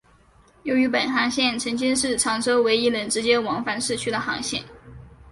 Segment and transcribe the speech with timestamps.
[0.63, 4.63] 由于本航线曾经是长洲唯一能直接往返市区的航线。